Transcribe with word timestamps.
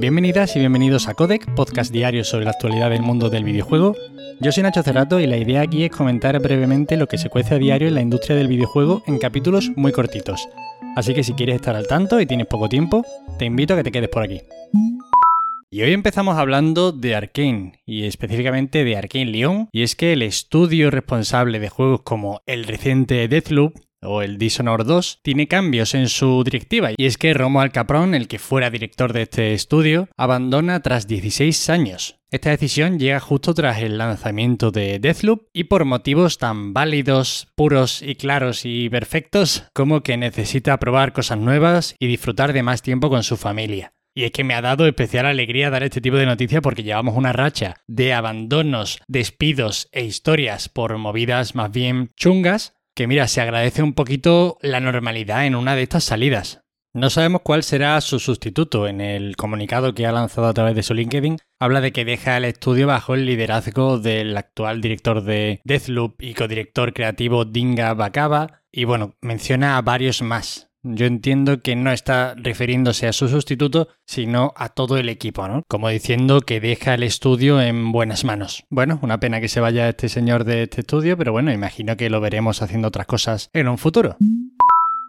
Bienvenidas 0.00 0.56
y 0.56 0.60
bienvenidos 0.60 1.08
a 1.08 1.14
Codec, 1.14 1.54
podcast 1.54 1.92
diario 1.92 2.24
sobre 2.24 2.46
la 2.46 2.52
actualidad 2.52 2.88
del 2.88 3.02
mundo 3.02 3.28
del 3.28 3.44
videojuego. 3.44 3.94
Yo 4.40 4.50
soy 4.50 4.62
Nacho 4.62 4.82
Cerrato 4.82 5.20
y 5.20 5.26
la 5.26 5.36
idea 5.36 5.60
aquí 5.60 5.84
es 5.84 5.90
comentar 5.90 6.40
brevemente 6.40 6.96
lo 6.96 7.06
que 7.06 7.18
se 7.18 7.28
cuece 7.28 7.56
a 7.56 7.58
diario 7.58 7.86
en 7.86 7.96
la 7.96 8.00
industria 8.00 8.34
del 8.34 8.48
videojuego 8.48 9.02
en 9.06 9.18
capítulos 9.18 9.70
muy 9.76 9.92
cortitos. 9.92 10.48
Así 10.96 11.12
que 11.12 11.22
si 11.22 11.34
quieres 11.34 11.56
estar 11.56 11.76
al 11.76 11.86
tanto 11.86 12.18
y 12.18 12.24
tienes 12.24 12.46
poco 12.46 12.70
tiempo, 12.70 13.04
te 13.38 13.44
invito 13.44 13.74
a 13.74 13.76
que 13.76 13.84
te 13.84 13.92
quedes 13.92 14.08
por 14.08 14.22
aquí. 14.22 14.40
Y 15.70 15.82
hoy 15.82 15.92
empezamos 15.92 16.38
hablando 16.38 16.92
de 16.92 17.14
Arkane, 17.14 17.74
y 17.84 18.04
específicamente 18.04 18.84
de 18.84 18.96
Arkane 18.96 19.26
Lyon, 19.26 19.68
y 19.70 19.82
es 19.82 19.96
que 19.96 20.14
el 20.14 20.22
estudio 20.22 20.90
responsable 20.90 21.60
de 21.60 21.68
juegos 21.68 22.00
como 22.04 22.40
el 22.46 22.64
reciente 22.64 23.28
Deathloop 23.28 23.74
o 24.02 24.22
el 24.22 24.38
Dishonored 24.38 24.86
2, 24.86 25.20
tiene 25.22 25.48
cambios 25.48 25.94
en 25.94 26.08
su 26.08 26.42
directiva. 26.44 26.90
Y 26.96 27.06
es 27.06 27.18
que 27.18 27.34
Romo 27.34 27.60
Alcaprón, 27.60 28.14
el 28.14 28.28
que 28.28 28.38
fuera 28.38 28.70
director 28.70 29.12
de 29.12 29.22
este 29.22 29.52
estudio, 29.52 30.08
abandona 30.16 30.80
tras 30.80 31.06
16 31.06 31.70
años. 31.70 32.20
Esta 32.30 32.50
decisión 32.50 32.98
llega 33.00 33.18
justo 33.18 33.54
tras 33.54 33.80
el 33.80 33.98
lanzamiento 33.98 34.70
de 34.70 35.00
Deathloop 35.00 35.48
y 35.52 35.64
por 35.64 35.84
motivos 35.84 36.38
tan 36.38 36.72
válidos, 36.72 37.48
puros 37.56 38.02
y 38.02 38.14
claros 38.14 38.62
y 38.64 38.88
perfectos 38.88 39.64
como 39.74 40.02
que 40.02 40.16
necesita 40.16 40.78
probar 40.78 41.12
cosas 41.12 41.38
nuevas 41.38 41.96
y 41.98 42.06
disfrutar 42.06 42.52
de 42.52 42.62
más 42.62 42.82
tiempo 42.82 43.10
con 43.10 43.24
su 43.24 43.36
familia. 43.36 43.94
Y 44.14 44.24
es 44.24 44.32
que 44.32 44.44
me 44.44 44.54
ha 44.54 44.60
dado 44.60 44.86
especial 44.86 45.26
alegría 45.26 45.70
dar 45.70 45.82
este 45.82 46.00
tipo 46.00 46.16
de 46.16 46.26
noticias 46.26 46.62
porque 46.62 46.82
llevamos 46.82 47.16
una 47.16 47.32
racha 47.32 47.76
de 47.86 48.12
abandonos, 48.12 49.00
despidos 49.06 49.88
e 49.92 50.04
historias 50.04 50.68
por 50.68 50.96
movidas 50.98 51.54
más 51.54 51.70
bien 51.70 52.10
chungas, 52.16 52.79
que 52.94 53.06
mira, 53.06 53.28
se 53.28 53.40
agradece 53.40 53.82
un 53.82 53.94
poquito 53.94 54.58
la 54.62 54.80
normalidad 54.80 55.46
en 55.46 55.54
una 55.54 55.74
de 55.74 55.82
estas 55.82 56.04
salidas. 56.04 56.62
No 56.92 57.08
sabemos 57.08 57.42
cuál 57.44 57.62
será 57.62 58.00
su 58.00 58.18
sustituto. 58.18 58.88
En 58.88 59.00
el 59.00 59.36
comunicado 59.36 59.94
que 59.94 60.06
ha 60.06 60.12
lanzado 60.12 60.48
a 60.48 60.54
través 60.54 60.74
de 60.74 60.82
su 60.82 60.94
LinkedIn, 60.94 61.38
habla 61.60 61.80
de 61.80 61.92
que 61.92 62.04
deja 62.04 62.36
el 62.36 62.44
estudio 62.44 62.88
bajo 62.88 63.14
el 63.14 63.26
liderazgo 63.26 63.98
del 63.98 64.36
actual 64.36 64.80
director 64.80 65.22
de 65.22 65.60
Deathloop 65.64 66.20
y 66.20 66.34
codirector 66.34 66.92
creativo 66.92 67.44
Dinga 67.44 67.94
Bakaba, 67.94 68.62
y 68.72 68.84
bueno, 68.84 69.14
menciona 69.20 69.76
a 69.76 69.82
varios 69.82 70.22
más. 70.22 70.69
Yo 70.82 71.04
entiendo 71.04 71.60
que 71.60 71.76
no 71.76 71.92
está 71.92 72.34
refiriéndose 72.38 73.06
a 73.06 73.12
su 73.12 73.28
sustituto, 73.28 73.88
sino 74.06 74.54
a 74.56 74.70
todo 74.70 74.96
el 74.96 75.10
equipo, 75.10 75.46
¿no? 75.46 75.62
Como 75.68 75.90
diciendo 75.90 76.40
que 76.40 76.58
deja 76.58 76.94
el 76.94 77.02
estudio 77.02 77.60
en 77.60 77.92
buenas 77.92 78.24
manos. 78.24 78.64
Bueno, 78.70 78.98
una 79.02 79.20
pena 79.20 79.42
que 79.42 79.48
se 79.48 79.60
vaya 79.60 79.90
este 79.90 80.08
señor 80.08 80.44
de 80.44 80.62
este 80.62 80.80
estudio, 80.80 81.18
pero 81.18 81.32
bueno, 81.32 81.52
imagino 81.52 81.98
que 81.98 82.08
lo 82.08 82.22
veremos 82.22 82.62
haciendo 82.62 82.88
otras 82.88 83.06
cosas 83.06 83.50
en 83.52 83.68
un 83.68 83.76
futuro. 83.76 84.16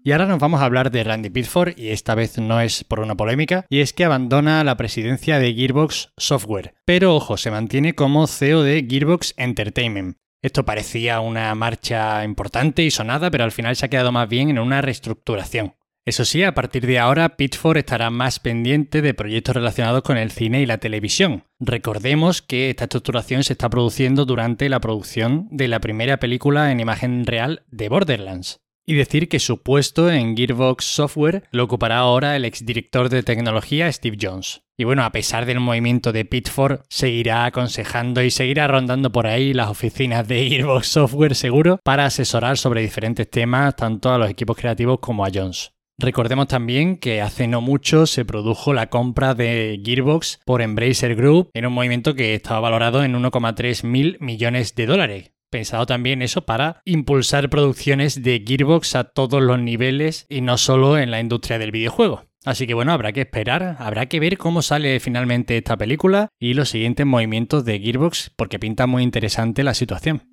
Y 0.03 0.11
ahora 0.11 0.25
nos 0.25 0.39
vamos 0.39 0.59
a 0.59 0.65
hablar 0.65 0.91
de 0.91 1.05
Randy 1.05 1.29
Pitford, 1.29 1.77
y 1.77 1.89
esta 1.89 2.15
vez 2.15 2.37
no 2.37 2.59
es 2.59 2.83
por 2.83 2.99
una 2.99 3.15
polémica, 3.15 3.65
y 3.69 3.79
es 3.79 3.93
que 3.93 4.03
abandona 4.03 4.65
la 4.65 4.75
presidencia 4.75 5.39
de 5.39 5.53
Gearbox 5.53 6.11
Software. 6.17 6.73
Pero 6.85 7.15
ojo, 7.15 7.37
se 7.37 7.51
mantiene 7.51 7.93
como 7.93 8.27
CEO 8.27 8.63
de 8.63 8.85
Gearbox 8.89 9.35
Entertainment. 9.37 10.17
Esto 10.41 10.65
parecía 10.65 11.19
una 11.19 11.53
marcha 11.53 12.23
importante 12.23 12.83
y 12.83 12.89
sonada, 12.89 13.29
pero 13.29 13.43
al 13.43 13.51
final 13.51 13.75
se 13.75 13.85
ha 13.85 13.89
quedado 13.89 14.11
más 14.11 14.27
bien 14.27 14.49
en 14.49 14.57
una 14.57 14.81
reestructuración. 14.81 15.75
Eso 16.03 16.25
sí, 16.25 16.43
a 16.43 16.55
partir 16.55 16.87
de 16.87 16.97
ahora, 16.97 17.37
Pitford 17.37 17.77
estará 17.77 18.09
más 18.09 18.39
pendiente 18.39 19.03
de 19.03 19.13
proyectos 19.13 19.55
relacionados 19.55 20.01
con 20.01 20.17
el 20.17 20.31
cine 20.31 20.59
y 20.59 20.65
la 20.65 20.79
televisión. 20.79 21.43
Recordemos 21.59 22.41
que 22.41 22.71
esta 22.71 22.85
estructuración 22.85 23.43
se 23.43 23.53
está 23.53 23.69
produciendo 23.69 24.25
durante 24.25 24.67
la 24.67 24.79
producción 24.79 25.47
de 25.51 25.67
la 25.67 25.79
primera 25.79 26.17
película 26.17 26.71
en 26.71 26.79
imagen 26.79 27.27
real 27.27 27.63
de 27.69 27.89
Borderlands. 27.89 28.61
Y 28.85 28.95
decir 28.95 29.29
que 29.29 29.39
su 29.39 29.61
puesto 29.61 30.11
en 30.11 30.35
Gearbox 30.35 30.85
Software 30.85 31.43
lo 31.51 31.63
ocupará 31.63 31.99
ahora 31.99 32.35
el 32.35 32.45
exdirector 32.45 33.09
de 33.09 33.23
tecnología 33.23 33.91
Steve 33.91 34.17
Jones. 34.19 34.63
Y 34.77 34.83
bueno, 34.83 35.03
a 35.03 35.11
pesar 35.11 35.45
del 35.45 35.59
movimiento 35.59 36.11
de 36.11 36.25
Pitford, 36.25 36.81
seguirá 36.89 37.45
aconsejando 37.45 38.23
y 38.23 38.31
seguirá 38.31 38.67
rondando 38.67 39.11
por 39.11 39.27
ahí 39.27 39.53
las 39.53 39.69
oficinas 39.69 40.27
de 40.27 40.49
Gearbox 40.49 40.87
Software 40.87 41.35
seguro 41.35 41.79
para 41.83 42.05
asesorar 42.05 42.57
sobre 42.57 42.81
diferentes 42.81 43.29
temas 43.29 43.75
tanto 43.75 44.11
a 44.11 44.17
los 44.17 44.29
equipos 44.29 44.57
creativos 44.57 44.99
como 44.99 45.23
a 45.23 45.29
Jones. 45.31 45.73
Recordemos 45.99 46.47
también 46.47 46.97
que 46.97 47.21
hace 47.21 47.47
no 47.47 47.61
mucho 47.61 48.07
se 48.07 48.25
produjo 48.25 48.73
la 48.73 48.89
compra 48.89 49.35
de 49.35 49.79
Gearbox 49.85 50.39
por 50.45 50.63
Embracer 50.63 51.15
Group 51.15 51.51
en 51.53 51.67
un 51.67 51.73
movimiento 51.73 52.15
que 52.15 52.33
estaba 52.33 52.59
valorado 52.59 53.03
en 53.03 53.13
1,3 53.13 53.85
mil 53.85 54.17
millones 54.19 54.73
de 54.73 54.87
dólares. 54.87 55.31
Pensado 55.51 55.85
también 55.85 56.21
eso 56.21 56.45
para 56.45 56.81
impulsar 56.85 57.49
producciones 57.49 58.23
de 58.23 58.41
Gearbox 58.47 58.95
a 58.95 59.03
todos 59.03 59.41
los 59.41 59.59
niveles 59.59 60.25
y 60.29 60.39
no 60.39 60.57
solo 60.57 60.97
en 60.97 61.11
la 61.11 61.19
industria 61.19 61.59
del 61.59 61.71
videojuego. 61.71 62.23
Así 62.45 62.65
que 62.65 62.73
bueno, 62.73 62.93
habrá 62.93 63.11
que 63.11 63.21
esperar, 63.21 63.75
habrá 63.77 64.05
que 64.05 64.21
ver 64.21 64.37
cómo 64.37 64.61
sale 64.61 64.97
finalmente 65.01 65.57
esta 65.57 65.75
película 65.75 66.29
y 66.39 66.53
los 66.53 66.69
siguientes 66.69 67.05
movimientos 67.05 67.65
de 67.65 67.79
Gearbox 67.79 68.31
porque 68.37 68.59
pinta 68.59 68.87
muy 68.87 69.03
interesante 69.03 69.63
la 69.63 69.73
situación. 69.73 70.23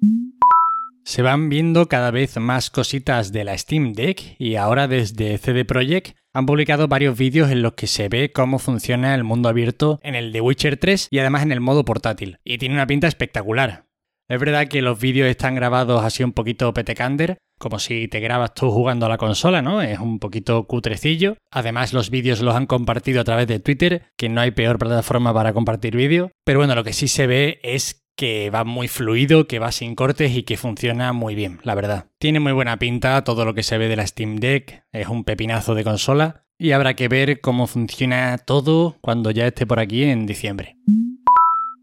Se 1.03 1.23
van 1.23 1.49
viendo 1.49 1.89
cada 1.89 2.13
vez 2.13 2.37
más 2.37 2.71
cositas 2.71 3.33
de 3.33 3.43
la 3.43 3.59
Steam 3.59 3.95
Deck 3.95 4.37
y 4.39 4.55
ahora 4.55 4.87
desde 4.87 5.37
CD 5.39 5.65
Projekt 5.65 6.17
han 6.33 6.47
publicado 6.47 6.87
varios 6.87 7.19
vídeos 7.19 7.51
en 7.51 7.63
los 7.63 7.73
que 7.73 7.89
se 7.89 8.09
ve 8.09 8.31
cómo 8.31 8.61
funciona 8.61 9.17
el 9.17 9.25
mundo 9.25 9.49
abierto 9.49 9.99
en 10.05 10.15
el 10.15 10.31
The 10.31 10.43
Witcher 10.43 10.77
3 10.77 11.09
y 11.11 11.19
además 11.19 11.43
en 11.43 11.51
el 11.51 11.61
modo 11.61 11.85
portátil. 11.85 12.39
Y 12.45 12.59
tiene 12.59 12.77
una 12.77 12.87
pinta 12.87 13.09
espectacular. 13.09 13.88
Es 14.31 14.39
verdad 14.39 14.69
que 14.69 14.83
los 14.83 15.01
vídeos 15.01 15.27
están 15.27 15.55
grabados 15.55 16.05
así 16.05 16.23
un 16.23 16.33
poquito 16.33 16.75
petecander, 16.75 17.39
como 17.59 17.79
si 17.79 18.09
te 18.09 18.21
grabas 18.21 18.53
tú 18.53 18.71
jugando 18.71 19.07
a 19.07 19.09
la 19.09 19.17
consola, 19.17 19.63
¿no? 19.63 19.81
Es 19.81 19.99
un 19.99 20.19
poquito 20.19 20.67
cutrecillo. 20.67 21.39
Además, 21.51 21.95
los 21.95 22.11
vídeos 22.11 22.43
los 22.43 22.55
han 22.55 22.67
compartido 22.67 23.23
a 23.23 23.25
través 23.25 23.47
de 23.47 23.59
Twitter, 23.59 24.03
que 24.19 24.29
no 24.29 24.43
hay 24.43 24.51
peor 24.51 24.79
plataforma 24.79 25.33
para 25.33 25.55
compartir 25.55 25.97
vídeo. 25.97 26.31
Pero 26.45 26.59
bueno, 26.59 26.75
lo 26.75 26.85
que 26.85 26.93
sí 26.93 27.09
se 27.09 27.27
ve 27.27 27.59
es 27.63 28.05
que 28.19 28.51
va 28.51 28.65
muy 28.65 28.87
fluido, 28.89 29.47
que 29.47 29.61
va 29.61 29.73
sin 29.73 29.95
cortes 29.95 30.37
y 30.37 30.43
que 30.43 30.59
funciona 30.59 31.15
muy 31.15 31.35
bien, 31.35 31.61
la 31.63 31.75
verdad. 31.75 32.09
Tiene 32.19 32.39
muy 32.39 32.53
buena 32.53 32.79
pinta 32.79 33.25
todo 33.25 33.47
lo 33.47 33.55
que 33.55 33.63
se 33.63 33.79
ve 33.79 33.89
de 33.89 33.97
la 33.97 34.07
Steam 34.07 34.37
Deck, 34.37 34.85
es 34.93 35.09
un 35.09 35.25
pepinazo 35.25 35.75
de 35.75 35.85
consola 35.85 36.45
y 36.59 36.73
habrá 36.73 36.95
que 36.95 37.09
ver 37.09 37.41
cómo 37.41 37.67
funciona 37.67 38.37
todo 38.37 38.97
cuando 39.01 39.31
ya 39.31 39.47
esté 39.47 39.65
por 39.67 39.79
aquí 39.79 40.03
en 40.03 40.27
diciembre. 40.27 40.77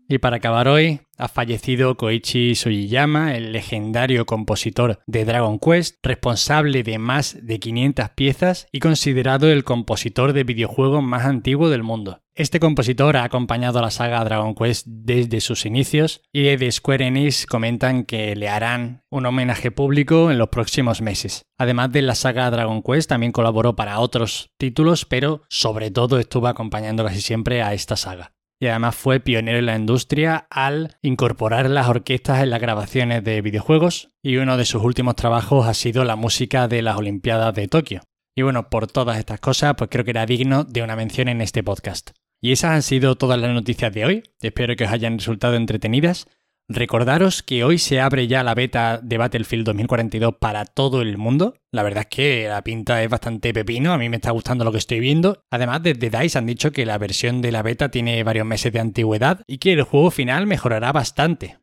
Y 0.07 0.19
para 0.19 0.37
acabar 0.37 0.67
hoy, 0.67 1.01
ha 1.17 1.27
fallecido 1.27 1.97
Koichi 1.97 2.53
Sugiyama, 2.53 3.35
el 3.35 3.51
legendario 3.53 4.27
compositor 4.27 4.99
de 5.07 5.25
Dragon 5.25 5.57
Quest, 5.57 5.97
responsable 6.03 6.83
de 6.83 6.99
más 6.99 7.37
de 7.41 7.59
500 7.59 8.09
piezas 8.09 8.67
y 8.71 8.79
considerado 8.79 9.49
el 9.51 9.63
compositor 9.63 10.33
de 10.33 10.43
videojuegos 10.43 11.01
más 11.01 11.25
antiguo 11.25 11.69
del 11.69 11.81
mundo. 11.81 12.21
Este 12.35 12.59
compositor 12.59 13.17
ha 13.17 13.23
acompañado 13.23 13.79
a 13.79 13.81
la 13.81 13.89
saga 13.89 14.23
Dragon 14.23 14.53
Quest 14.53 14.85
desde 14.87 15.41
sus 15.41 15.65
inicios 15.65 16.21
y 16.31 16.55
de 16.55 16.71
Square 16.71 17.07
Enix 17.07 17.45
comentan 17.47 18.03
que 18.03 18.35
le 18.35 18.49
harán 18.49 19.03
un 19.09 19.25
homenaje 19.25 19.71
público 19.71 20.29
en 20.29 20.37
los 20.37 20.49
próximos 20.49 21.01
meses. 21.01 21.45
Además 21.57 21.91
de 21.93 22.01
la 22.03 22.13
saga 22.13 22.51
Dragon 22.51 22.83
Quest, 22.83 23.09
también 23.09 23.31
colaboró 23.31 23.75
para 23.75 23.99
otros 23.99 24.51
títulos, 24.57 25.05
pero 25.05 25.41
sobre 25.49 25.89
todo 25.89 26.19
estuvo 26.19 26.47
acompañando 26.47 27.05
casi 27.05 27.21
siempre 27.21 27.63
a 27.63 27.73
esta 27.73 27.95
saga 27.95 28.34
y 28.59 28.67
además 28.67 28.95
fue 28.95 29.19
pionero 29.19 29.59
en 29.59 29.65
la 29.65 29.75
industria 29.75 30.47
al 30.49 30.97
incorporar 31.01 31.69
las 31.69 31.87
orquestas 31.87 32.41
en 32.41 32.49
las 32.49 32.61
grabaciones 32.61 33.23
de 33.23 33.41
videojuegos 33.41 34.09
y 34.23 34.37
uno 34.37 34.57
de 34.57 34.65
sus 34.65 34.83
últimos 34.83 35.15
trabajos 35.15 35.67
ha 35.67 35.73
sido 35.73 36.03
la 36.05 36.15
música 36.15 36.67
de 36.67 36.81
las 36.81 36.97
Olimpiadas 36.97 37.53
de 37.53 37.67
Tokio. 37.67 38.01
Y 38.35 38.41
bueno, 38.41 38.69
por 38.69 38.87
todas 38.87 39.17
estas 39.17 39.39
cosas, 39.39 39.75
pues 39.77 39.89
creo 39.89 40.03
que 40.03 40.11
era 40.11 40.25
digno 40.25 40.63
de 40.63 40.81
una 40.81 40.95
mención 40.95 41.29
en 41.29 41.41
este 41.41 41.63
podcast. 41.63 42.11
Y 42.41 42.51
esas 42.51 42.71
han 42.71 42.83
sido 42.83 43.15
todas 43.15 43.39
las 43.39 43.51
noticias 43.51 43.93
de 43.93 44.05
hoy. 44.05 44.23
Espero 44.41 44.75
que 44.75 44.83
os 44.83 44.91
hayan 44.91 45.17
resultado 45.17 45.55
entretenidas. 45.55 46.27
Recordaros 46.67 47.43
que 47.43 47.63
hoy 47.63 47.77
se 47.77 48.01
abre 48.01 48.27
ya 48.27 48.43
la 48.43 48.55
beta 48.55 48.99
de 49.01 49.19
Battlefield 49.19 49.65
2042 49.65 50.35
para 50.39 50.65
todo 50.65 51.03
el 51.03 51.15
mundo. 51.15 51.53
La 51.71 51.83
verdad 51.83 52.07
es 52.09 52.15
que 52.15 52.47
la 52.49 52.63
pinta 52.63 53.03
es 53.03 53.09
bastante 53.09 53.53
pepino, 53.53 53.93
a 53.93 53.99
mí 53.99 54.09
me 54.09 54.15
está 54.15 54.31
gustando 54.31 54.65
lo 54.65 54.71
que 54.71 54.79
estoy 54.79 54.99
viendo. 54.99 55.43
Además, 55.51 55.83
desde 55.83 56.09
DICE 56.09 56.39
han 56.39 56.47
dicho 56.47 56.71
que 56.71 56.87
la 56.87 56.97
versión 56.97 57.43
de 57.43 57.51
la 57.51 57.61
beta 57.61 57.89
tiene 57.89 58.23
varios 58.23 58.47
meses 58.47 58.73
de 58.73 58.79
antigüedad 58.79 59.41
y 59.45 59.59
que 59.59 59.73
el 59.73 59.83
juego 59.83 60.09
final 60.09 60.47
mejorará 60.47 60.91
bastante. 60.91 61.59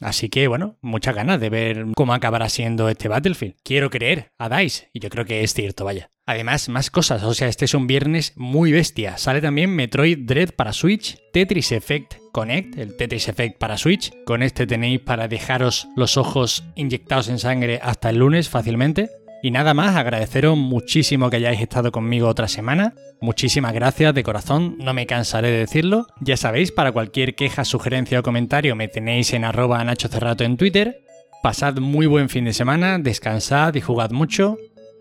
Así 0.00 0.28
que 0.28 0.46
bueno, 0.48 0.76
muchas 0.82 1.14
ganas 1.14 1.40
de 1.40 1.50
ver 1.50 1.86
cómo 1.94 2.12
acabará 2.12 2.48
siendo 2.48 2.88
este 2.88 3.08
Battlefield. 3.08 3.54
Quiero 3.62 3.90
creer 3.90 4.32
a 4.38 4.48
DICE, 4.48 4.90
y 4.92 5.00
yo 5.00 5.08
creo 5.08 5.24
que 5.24 5.42
es 5.42 5.54
cierto, 5.54 5.84
vaya. 5.84 6.10
Además, 6.26 6.68
más 6.68 6.90
cosas, 6.90 7.22
o 7.22 7.34
sea, 7.34 7.46
este 7.46 7.66
es 7.66 7.74
un 7.74 7.86
viernes 7.86 8.32
muy 8.34 8.72
bestia. 8.72 9.16
Sale 9.16 9.40
también 9.40 9.70
Metroid 9.70 10.18
Dread 10.26 10.50
para 10.50 10.72
Switch, 10.72 11.16
Tetris 11.32 11.70
Effect 11.70 12.14
Connect, 12.32 12.76
el 12.78 12.96
Tetris 12.96 13.28
Effect 13.28 13.58
para 13.58 13.78
Switch. 13.78 14.12
Con 14.24 14.42
este 14.42 14.66
tenéis 14.66 15.00
para 15.00 15.28
dejaros 15.28 15.86
los 15.94 16.16
ojos 16.16 16.64
inyectados 16.74 17.28
en 17.28 17.38
sangre 17.38 17.78
hasta 17.80 18.10
el 18.10 18.16
lunes 18.16 18.48
fácilmente. 18.48 19.08
Y 19.46 19.52
nada 19.52 19.74
más, 19.74 19.94
agradeceros 19.94 20.56
muchísimo 20.56 21.30
que 21.30 21.36
hayáis 21.36 21.60
estado 21.60 21.92
conmigo 21.92 22.26
otra 22.26 22.48
semana. 22.48 22.94
Muchísimas 23.20 23.72
gracias 23.74 24.12
de 24.12 24.24
corazón, 24.24 24.74
no 24.80 24.92
me 24.92 25.06
cansaré 25.06 25.52
de 25.52 25.58
decirlo. 25.58 26.08
Ya 26.20 26.36
sabéis, 26.36 26.72
para 26.72 26.90
cualquier 26.90 27.36
queja, 27.36 27.64
sugerencia 27.64 28.18
o 28.18 28.24
comentario 28.24 28.74
me 28.74 28.88
tenéis 28.88 29.32
en 29.34 29.44
arroba 29.44 29.84
Nacho 29.84 30.08
Cerrato 30.08 30.42
en 30.42 30.56
Twitter. 30.56 30.98
Pasad 31.44 31.76
muy 31.76 32.06
buen 32.06 32.28
fin 32.28 32.44
de 32.44 32.54
semana, 32.54 32.98
descansad 32.98 33.72
y 33.76 33.80
jugad 33.80 34.10
mucho. 34.10 34.58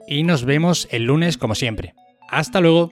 Y 0.07 0.21
nos 0.21 0.45
vemos 0.45 0.88
el 0.91 1.06
lunes 1.06 1.39
como 1.39 1.56
siempre. 1.56 1.95
Hasta 2.30 2.62
luego. 2.62 2.91